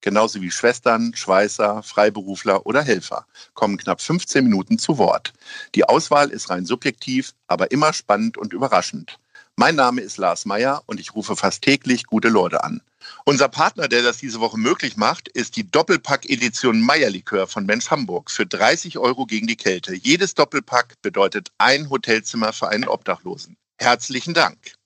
[0.00, 5.32] genauso wie Schwestern, Schweißer, Freiberufler oder Helfer, kommen knapp 15 Minuten zu Wort.
[5.74, 9.18] Die Auswahl ist rein subjektiv, aber immer spannend und überraschend.
[9.56, 12.80] Mein Name ist Lars Meyer und ich rufe fast täglich gute Leute an.
[13.24, 18.30] Unser Partner, der das diese Woche möglich macht, ist die Doppelpack-Edition Meierlikör von Mensch Hamburg
[18.30, 19.94] für 30 Euro gegen die Kälte.
[19.94, 23.56] Jedes Doppelpack bedeutet ein Hotelzimmer für einen Obdachlosen.
[23.78, 24.77] Herzlichen Dank.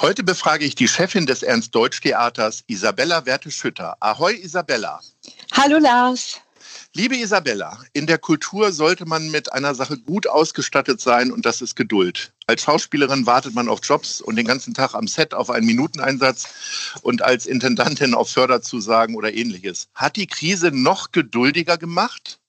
[0.00, 3.98] Heute befrage ich die Chefin des Ernst-Deutsch-Theaters, Isabella Werte-Schütter.
[4.00, 4.98] Ahoi, Isabella.
[5.52, 6.40] Hallo, Lars.
[6.94, 11.60] Liebe Isabella, in der Kultur sollte man mit einer Sache gut ausgestattet sein und das
[11.60, 12.32] ist Geduld.
[12.46, 16.48] Als Schauspielerin wartet man auf Jobs und den ganzen Tag am Set auf einen Minuteneinsatz
[17.02, 19.88] und als Intendantin auf Förderzusagen oder ähnliches.
[19.94, 22.40] Hat die Krise noch geduldiger gemacht?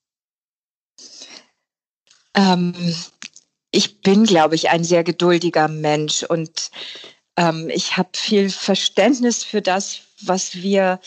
[2.34, 2.74] Ähm,
[3.72, 6.72] ich bin, glaube ich, ein sehr geduldiger Mensch und
[7.42, 11.00] ähm, ich habe viel Verständnis für das, was wir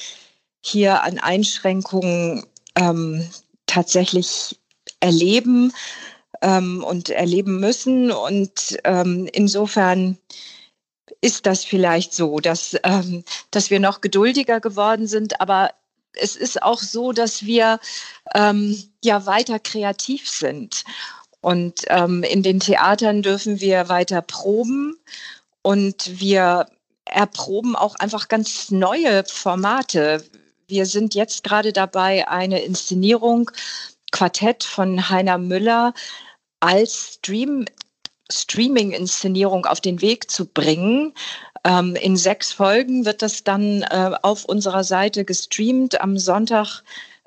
[0.61, 3.29] hier an Einschränkungen ähm,
[3.67, 4.59] tatsächlich
[4.99, 5.73] erleben
[6.43, 8.11] ähm, und erleben müssen.
[8.11, 10.19] Und ähm, insofern
[11.21, 15.71] ist das vielleicht so, dass, ähm, dass wir noch geduldiger geworden sind, aber
[16.15, 17.79] es ist auch so, dass wir
[18.35, 20.85] ähm, ja weiter kreativ sind.
[21.41, 24.97] Und ähm, in den Theatern dürfen wir weiter proben
[25.65, 26.67] und wir
[27.07, 30.23] erproben auch einfach ganz neue Formate.
[30.69, 33.51] Wir sind jetzt gerade dabei, eine Inszenierung,
[34.13, 35.95] Quartett von Heiner Müller
[36.61, 37.65] als Stream,
[38.31, 41.15] Streaming-Inszenierung auf den Weg zu bringen.
[41.65, 45.99] Ähm, in sechs Folgen wird das dann äh, auf unserer Seite gestreamt.
[46.01, 46.83] Am Sonntag,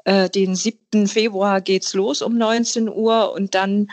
[0.05, 1.07] äh, den 7.
[1.07, 3.89] Februar, geht's los um 19 Uhr und dann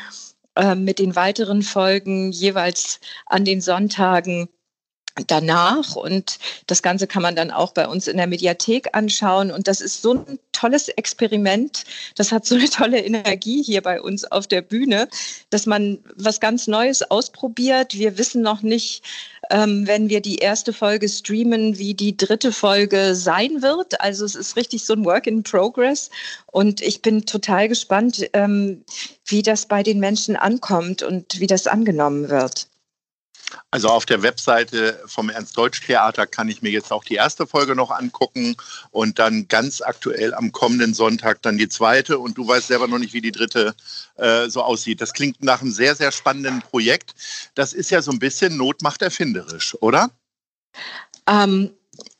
[0.56, 4.48] äh, mit den weiteren Folgen jeweils an den Sonntagen
[5.26, 5.96] danach.
[5.96, 9.50] Und das Ganze kann man dann auch bei uns in der Mediathek anschauen.
[9.50, 11.84] Und das ist so ein tolles Experiment.
[12.16, 15.08] Das hat so eine tolle Energie hier bei uns auf der Bühne,
[15.50, 17.94] dass man was ganz Neues ausprobiert.
[17.94, 19.02] Wir wissen noch nicht,
[19.50, 24.00] ähm, wenn wir die erste Folge streamen, wie die dritte Folge sein wird.
[24.00, 26.10] Also es ist richtig so ein Work in Progress.
[26.46, 28.84] Und ich bin total gespannt, ähm,
[29.26, 32.68] wie das bei den Menschen ankommt und wie das angenommen wird.
[33.70, 37.90] Also auf der Webseite vom Ernst-Deutsch-Theater kann ich mir jetzt auch die erste Folge noch
[37.90, 38.56] angucken
[38.90, 42.18] und dann ganz aktuell am kommenden Sonntag dann die zweite.
[42.18, 43.74] Und du weißt selber noch nicht, wie die dritte
[44.16, 45.00] äh, so aussieht.
[45.00, 47.14] Das klingt nach einem sehr, sehr spannenden Projekt.
[47.54, 50.10] Das ist ja so ein bisschen Not erfinderisch, oder?
[51.26, 51.70] Ähm,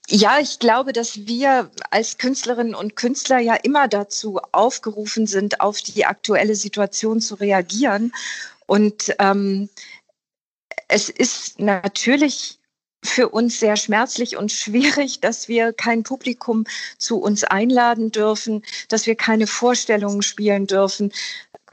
[0.08, 5.80] ja, ich glaube, dass wir als Künstlerinnen und Künstler ja immer dazu aufgerufen sind, auf
[5.80, 8.12] die aktuelle Situation zu reagieren.
[8.66, 9.68] Und ähm,
[10.88, 12.58] es ist natürlich
[13.04, 16.64] für uns sehr schmerzlich und schwierig, dass wir kein Publikum
[16.96, 21.12] zu uns einladen dürfen, dass wir keine Vorstellungen spielen dürfen.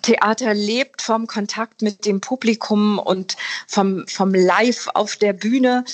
[0.01, 5.85] Theater lebt vom Kontakt mit dem Publikum und vom, vom Live auf der Bühne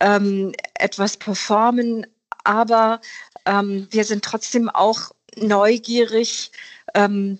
[0.00, 2.06] ähm, etwas performen.
[2.42, 3.00] Aber
[3.46, 6.50] ähm, wir sind trotzdem auch neugierig,
[6.94, 7.38] ähm,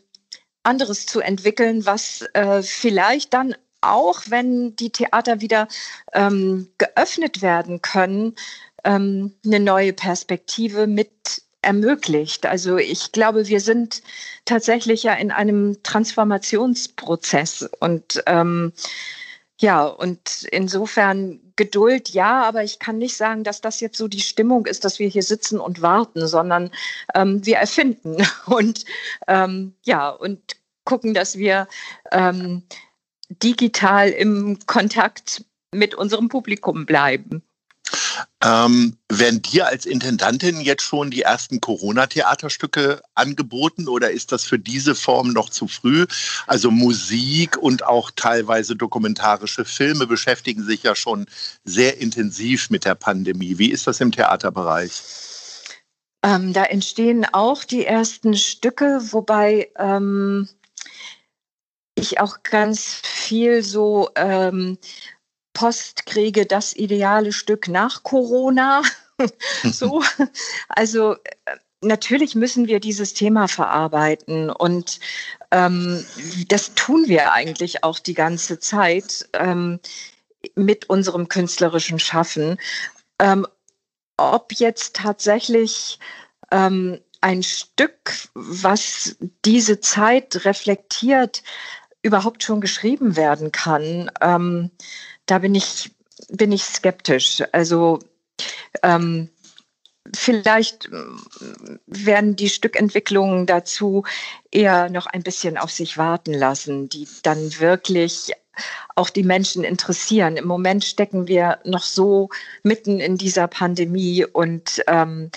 [0.63, 5.69] anderes zu entwickeln, was äh, vielleicht dann auch wenn die Theater wieder
[6.13, 8.35] ähm, geöffnet werden können,
[8.85, 11.11] ähm, eine neue Perspektive mit
[11.63, 12.47] ermöglicht.
[12.47, 14.03] Also ich glaube, wir sind
[14.45, 18.73] tatsächlich ja in einem Transformationsprozess und ähm,
[19.61, 24.23] ja, und insofern Geduld, ja, aber ich kann nicht sagen, dass das jetzt so die
[24.23, 26.71] Stimmung ist, dass wir hier sitzen und warten, sondern
[27.15, 28.17] ähm, wir erfinden
[28.47, 28.87] und
[29.29, 31.69] ähm, ja, und gucken, dass wir
[32.11, 32.63] ähm,
[33.31, 37.43] digital im Kontakt mit unserem Publikum bleiben.
[38.43, 44.59] Ähm, werden dir als Intendantin jetzt schon die ersten Corona-Theaterstücke angeboten oder ist das für
[44.59, 46.07] diese Form noch zu früh?
[46.47, 51.27] Also Musik und auch teilweise dokumentarische Filme beschäftigen sich ja schon
[51.65, 53.59] sehr intensiv mit der Pandemie.
[53.59, 55.03] Wie ist das im Theaterbereich?
[56.23, 60.49] Ähm, da entstehen auch die ersten Stücke, wobei ähm,
[61.95, 64.77] ich auch ganz viel so ähm,
[65.55, 68.83] Post kriege, das ideale Stück nach Corona.
[69.63, 70.03] so,
[70.69, 74.99] also äh, natürlich müssen wir dieses Thema verarbeiten und
[75.53, 76.05] Ähm,
[76.49, 79.81] das tun wir eigentlich auch die ganze Zeit ähm,
[80.55, 82.57] mit unserem künstlerischen Schaffen.
[83.19, 83.47] Ähm,
[84.17, 85.99] ob jetzt tatsächlich
[86.53, 91.43] ähm, ein Stück, was diese Zeit reflektiert,
[92.03, 94.71] überhaupt schon geschrieben werden kann, ähm,
[95.27, 95.93] da bin ich,
[96.29, 97.43] bin ich skeptisch.
[97.53, 98.01] Also
[98.83, 99.29] ähm,
[100.15, 100.89] vielleicht
[101.87, 104.05] werden die Stückentwicklungen dazu
[104.51, 108.33] eher noch ein bisschen auf sich warten lassen, die dann wirklich
[108.97, 110.37] auch die Menschen interessieren.
[110.37, 112.29] Im Moment stecken wir noch so
[112.63, 115.31] mitten in dieser Pandemie und ähm,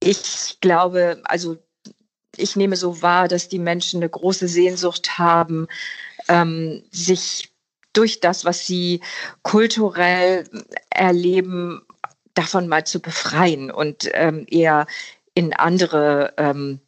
[0.00, 1.58] ich glaube, also
[2.36, 5.66] ich nehme so wahr, dass die Menschen eine große Sehnsucht haben,
[6.28, 7.50] ähm, sich
[7.92, 9.00] durch das, was sie
[9.42, 10.44] kulturell
[10.90, 11.82] erleben,
[12.34, 14.86] davon mal zu befreien und ähm, eher
[15.34, 16.80] in andere, ähm,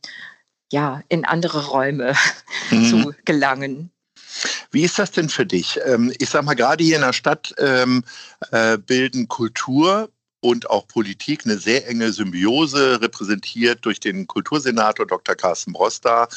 [0.73, 2.15] ja, in andere Räume
[2.71, 2.85] mhm.
[2.85, 3.91] zu gelangen.
[4.71, 5.81] Wie ist das denn für dich?
[5.85, 8.05] Ähm, ich sag mal, gerade hier in der Stadt ähm,
[8.53, 10.11] äh, bilden Kultur
[10.41, 15.35] und auch Politik eine sehr enge Symbiose, repräsentiert durch den Kultursenator Dr.
[15.35, 16.29] Carsten Broster.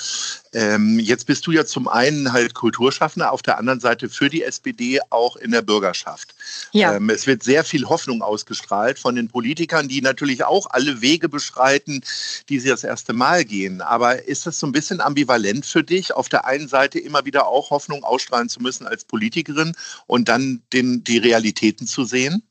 [0.52, 4.44] Ähm, jetzt bist du ja zum einen halt Kulturschaffender, auf der anderen Seite für die
[4.44, 6.36] SPD auch in der Bürgerschaft.
[6.72, 6.96] Ja.
[6.96, 11.30] Ähm, es wird sehr viel Hoffnung ausgestrahlt von den Politikern, die natürlich auch alle Wege
[11.30, 12.02] beschreiten,
[12.50, 13.82] die sie das erste Mal gehen.
[13.82, 17.48] Aber ist das so ein bisschen ambivalent für dich, auf der einen Seite immer wieder
[17.48, 19.74] auch Hoffnung ausstrahlen zu müssen als Politikerin
[20.08, 22.44] und dann den, die Realitäten zu sehen?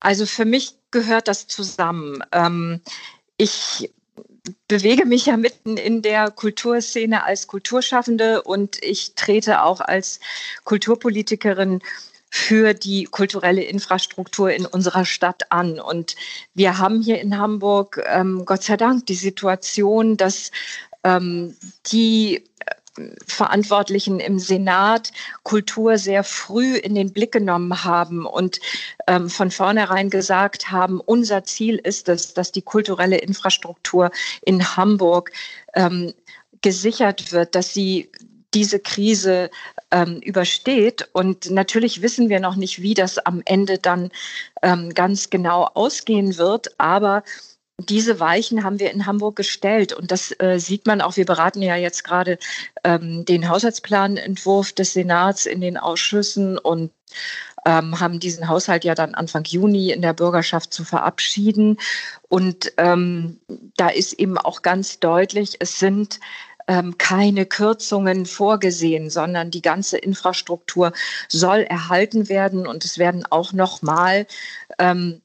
[0.00, 2.22] Also für mich gehört das zusammen.
[2.32, 2.80] Ähm,
[3.36, 3.90] ich
[4.68, 10.20] bewege mich ja mitten in der Kulturszene als Kulturschaffende und ich trete auch als
[10.64, 11.80] Kulturpolitikerin
[12.30, 15.80] für die kulturelle Infrastruktur in unserer Stadt an.
[15.80, 16.16] Und
[16.54, 20.50] wir haben hier in Hamburg ähm, Gott sei Dank die Situation, dass
[21.04, 21.56] ähm,
[21.86, 22.44] die
[23.26, 25.12] Verantwortlichen im Senat
[25.42, 28.60] Kultur sehr früh in den Blick genommen haben und
[29.06, 34.10] ähm, von vornherein gesagt haben, unser Ziel ist es, dass die kulturelle Infrastruktur
[34.42, 35.32] in Hamburg
[35.74, 36.14] ähm,
[36.62, 38.10] gesichert wird, dass sie
[38.54, 39.50] diese Krise
[39.90, 41.08] ähm, übersteht.
[41.12, 44.10] Und natürlich wissen wir noch nicht, wie das am Ende dann
[44.62, 46.68] ähm, ganz genau ausgehen wird.
[46.78, 47.22] Aber
[47.78, 51.16] diese Weichen haben wir in Hamburg gestellt und das äh, sieht man auch.
[51.16, 52.38] Wir beraten ja jetzt gerade
[52.84, 56.90] ähm, den Haushaltsplanentwurf des Senats in den Ausschüssen und
[57.66, 61.78] ähm, haben diesen Haushalt ja dann Anfang Juni in der Bürgerschaft zu verabschieden.
[62.28, 63.40] Und ähm,
[63.76, 66.20] da ist eben auch ganz deutlich, es sind
[66.68, 70.92] ähm, keine Kürzungen vorgesehen, sondern die ganze Infrastruktur
[71.28, 74.26] soll erhalten werden und es werden auch nochmal
[74.78, 75.20] ähm,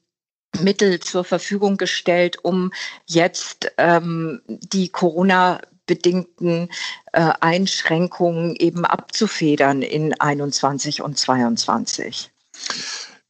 [0.60, 2.72] Mittel zur Verfügung gestellt, um
[3.06, 6.68] jetzt ähm, die Corona bedingten
[7.12, 12.30] äh, Einschränkungen eben abzufedern in 21 und 22.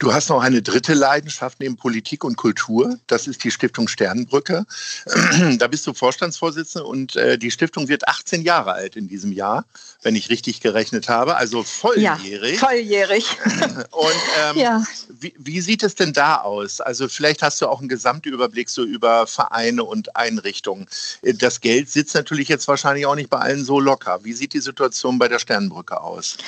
[0.02, 2.98] Du hast noch eine dritte Leidenschaft neben Politik und Kultur.
[3.06, 4.66] Das ist die Stiftung Sternenbrücke.
[5.58, 9.64] Da bist du Vorstandsvorsitzende und äh, die Stiftung wird 18 Jahre alt in diesem Jahr,
[10.02, 11.36] wenn ich richtig gerechnet habe.
[11.36, 12.54] Also volljährig.
[12.54, 13.26] Ja, volljährig.
[13.92, 14.82] Und ähm, ja.
[15.08, 16.80] wie, wie, sieht es denn da aus?
[16.80, 20.86] Also vielleicht hast du auch einen Gesamtüberblick so über Vereine und Einrichtungen.
[21.22, 24.24] Das Geld sitzt natürlich jetzt wahrscheinlich auch nicht bei allen so locker.
[24.24, 26.38] Wie sieht die Situation bei der Sternenbrücke aus?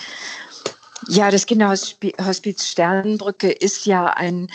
[1.08, 4.48] Ja, das Kinderhospiz Sternenbrücke ist ja ein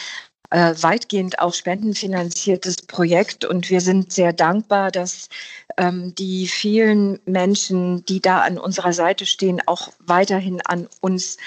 [0.49, 5.29] äh, weitgehend auch spendenfinanziertes Projekt und wir sind sehr dankbar, dass
[5.77, 11.37] ähm, die vielen Menschen, die da an unserer Seite stehen, auch weiterhin an uns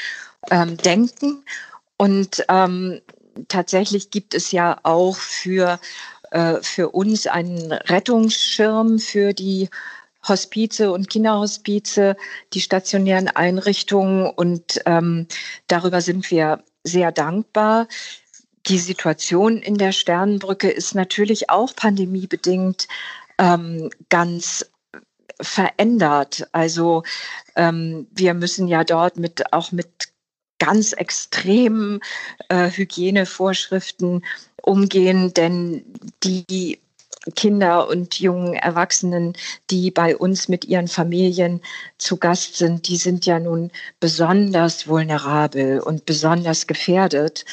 [0.51, 1.45] ähm, denken.
[1.97, 3.01] Und ähm,
[3.49, 5.81] tatsächlich gibt es ja auch für,
[6.31, 9.69] äh, für uns einen Rettungsschirm für die
[10.27, 12.17] Hospize und Kinderhospize,
[12.53, 14.27] die stationären Einrichtungen.
[14.27, 15.27] Und ähm,
[15.67, 17.89] darüber sind wir sehr dankbar.
[18.67, 22.87] Die Situation in der Sternenbrücke ist natürlich auch pandemiebedingt
[23.39, 24.67] ähm, ganz
[25.41, 26.49] verändert.
[26.53, 27.03] Also
[27.57, 30.13] ähm, wir müssen ja dort mit auch mit
[30.59, 31.99] ganz extremen
[32.49, 34.25] äh, Hygienevorschriften
[34.63, 35.85] umgehen, denn
[36.23, 36.79] die
[37.37, 39.35] Kinder und jungen Erwachsenen,
[39.71, 41.61] die bei uns mit ihren Familien
[41.99, 47.45] zu Gast sind, die sind ja nun besonders vulnerabel und besonders gefährdet.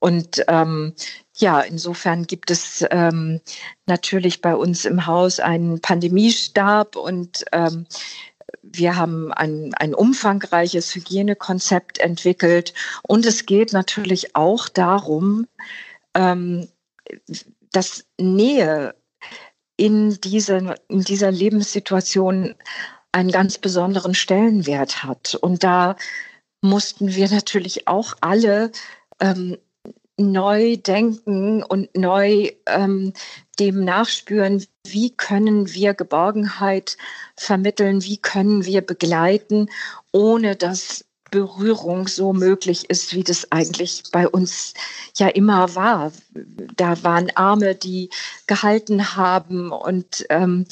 [0.00, 0.94] Und ähm,
[1.36, 3.40] ja, insofern gibt es ähm,
[3.86, 7.86] natürlich bei uns im Haus einen Pandemiestab und ähm,
[8.62, 12.74] wir haben ein, ein umfangreiches Hygienekonzept entwickelt.
[13.02, 15.46] Und es geht natürlich auch darum,
[16.14, 16.68] ähm,
[17.72, 18.94] dass Nähe
[19.78, 22.54] in, diese, in dieser Lebenssituation
[23.12, 25.34] einen ganz besonderen Stellenwert hat.
[25.36, 25.96] Und da
[26.60, 28.70] mussten wir natürlich auch alle
[29.20, 29.56] ähm,
[30.18, 33.12] neu denken und neu ähm,
[33.60, 36.96] dem nachspüren, wie können wir Geborgenheit
[37.36, 39.70] vermitteln, wie können wir begleiten,
[40.12, 44.74] ohne dass Berührung so möglich ist, wie das eigentlich bei uns
[45.16, 46.12] ja immer war.
[46.76, 48.10] Da waren Arme, die
[48.46, 50.66] gehalten haben und ähm,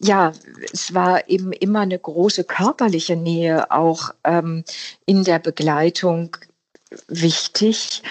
[0.00, 0.32] ja,
[0.72, 4.64] es war eben immer eine große körperliche Nähe auch ähm,
[5.06, 6.36] in der Begleitung
[7.08, 8.02] wichtig.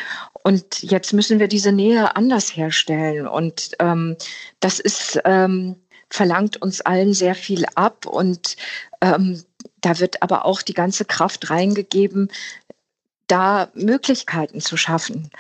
[0.44, 3.28] Und jetzt müssen wir diese Nähe anders herstellen.
[3.28, 4.16] Und ähm,
[4.60, 5.76] das ist, ähm,
[6.10, 8.06] verlangt uns allen sehr viel ab.
[8.06, 8.56] Und
[9.02, 9.44] ähm,
[9.82, 12.32] da wird aber auch die ganze Kraft reingegeben,
[13.28, 15.32] da Möglichkeiten zu schaffen.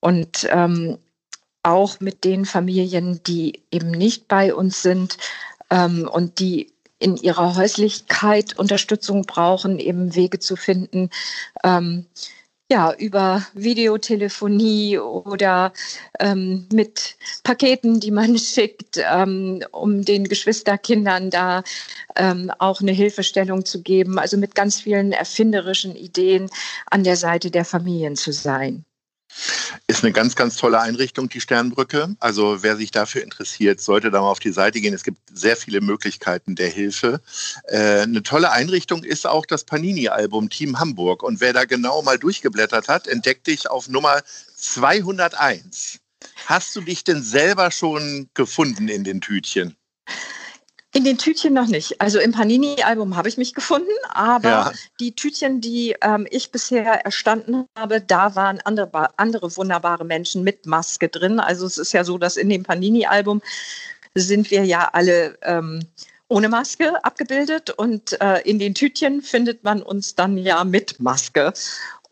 [0.00, 0.98] Und ähm,
[1.62, 5.16] auch mit den Familien, die eben nicht bei uns sind
[5.70, 11.10] ähm, und die in ihrer Häuslichkeit Unterstützung brauchen, eben Wege zu finden,
[11.64, 12.06] ähm,
[12.70, 15.72] ja, über Videotelefonie oder
[16.18, 21.62] ähm, mit Paketen, die man schickt, ähm, um den Geschwisterkindern da
[22.16, 24.18] ähm, auch eine Hilfestellung zu geben.
[24.18, 26.50] Also mit ganz vielen erfinderischen Ideen
[26.90, 28.84] an der Seite der Familien zu sein.
[29.88, 32.16] Ist eine ganz, ganz tolle Einrichtung, die Sternbrücke.
[32.18, 34.92] Also wer sich dafür interessiert, sollte da mal auf die Seite gehen.
[34.92, 37.20] Es gibt sehr viele Möglichkeiten der Hilfe.
[37.68, 41.22] Äh, eine tolle Einrichtung ist auch das Panini-Album Team Hamburg.
[41.22, 44.22] Und wer da genau mal durchgeblättert hat, entdeckt dich auf Nummer
[44.56, 46.00] 201.
[46.46, 49.76] Hast du dich denn selber schon gefunden in den Tütchen?
[50.96, 52.00] In den Tütchen noch nicht.
[52.00, 54.72] Also im Panini-Album habe ich mich gefunden, aber ja.
[54.98, 60.64] die Tütchen, die ähm, ich bisher erstanden habe, da waren andere, andere wunderbare Menschen mit
[60.64, 61.38] Maske drin.
[61.38, 63.42] Also es ist ja so, dass in dem Panini-Album
[64.14, 65.80] sind wir ja alle ähm,
[66.28, 71.52] ohne Maske abgebildet und äh, in den Tütchen findet man uns dann ja mit Maske.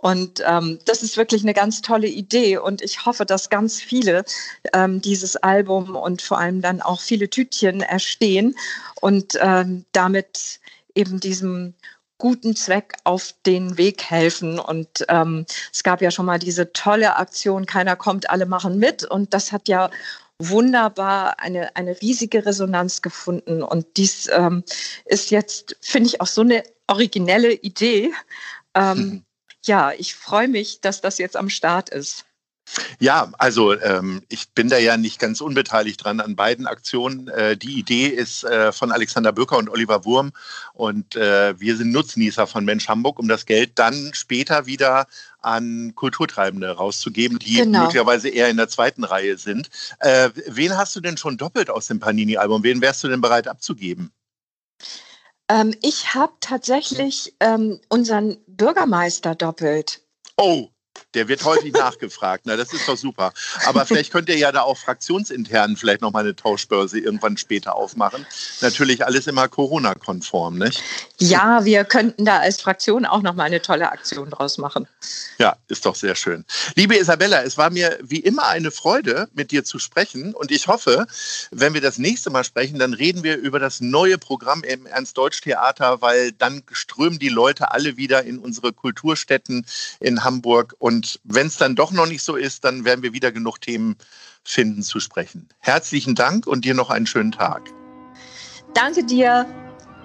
[0.05, 2.59] Und ähm, das ist wirklich eine ganz tolle Idee.
[2.59, 4.27] Und ich hoffe, dass ganz viele
[4.75, 8.55] ähm, dieses Album und vor allem dann auch viele Tütchen erstehen
[9.01, 10.61] und ähm, damit
[10.95, 11.73] eben diesem
[12.19, 14.59] guten Zweck auf den Weg helfen.
[14.59, 19.05] Und ähm, es gab ja schon mal diese tolle Aktion, keiner kommt, alle machen mit.
[19.05, 19.89] Und das hat ja
[20.39, 23.63] wunderbar eine, eine riesige Resonanz gefunden.
[23.63, 24.65] Und dies ähm,
[25.07, 28.13] ist jetzt, finde ich, auch so eine originelle Idee.
[28.75, 29.25] Ähm, mhm
[29.67, 32.25] ja, ich freue mich, dass das jetzt am Start ist.
[32.99, 37.29] Ja, also ähm, ich bin da ja nicht ganz unbeteiligt dran an beiden Aktionen.
[37.29, 40.33] Äh, die Idee ist äh, von Alexander Böcker und Oliver Wurm
[40.73, 45.07] und äh, wir sind Nutznießer von Mensch Hamburg, um das Geld dann später wieder
[45.41, 47.81] an Kulturtreibende rauszugeben, die genau.
[47.83, 49.69] möglicherweise eher in der zweiten Reihe sind.
[50.01, 52.63] Äh, wen hast du denn schon doppelt aus dem Panini-Album?
[52.63, 54.11] Wen wärst du denn bereit abzugeben?
[55.49, 60.03] Ähm, ich habe tatsächlich ähm, unseren Bürgermeister doppelt.
[60.37, 60.69] Oh,
[61.15, 62.45] der wird häufig nachgefragt.
[62.47, 63.33] Na, das ist doch super.
[63.67, 68.27] Aber vielleicht könnt ihr ja da auch fraktionsintern vielleicht nochmal eine Tauschbörse irgendwann später aufmachen.
[68.61, 70.83] Natürlich alles immer Corona-konform, nicht?
[71.19, 74.87] Ja, wir könnten da als Fraktion auch nochmal eine tolle Aktion draus machen.
[75.39, 76.45] Ja, ist doch sehr schön.
[76.75, 80.35] Liebe Isabella, es war mir wie immer eine Freude, mit dir zu sprechen.
[80.35, 81.07] Und ich hoffe,
[81.51, 86.01] wenn wir das nächste Mal sprechen, dann reden wir über das neue Programm im Ernst-Deutsch-Theater,
[86.03, 89.67] weil dann strömen die Leute alle wieder in unsere Kulturstätten
[90.01, 93.33] in Hamburg und wenn es dann doch noch nicht so ist, dann werden wir wieder
[93.33, 93.97] genug Themen
[94.43, 95.49] finden zu sprechen.
[95.61, 97.71] Herzlichen Dank und dir noch einen schönen Tag.
[98.75, 99.47] Danke dir.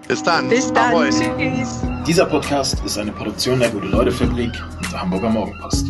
[0.07, 0.47] Bis dann.
[0.47, 0.93] Bis dann.
[0.93, 1.09] Ahoi.
[1.09, 1.81] Tschüss.
[2.07, 5.87] Dieser Podcast ist eine Produktion der Gute-Leute-Fabrik und der Hamburger Morgenpost.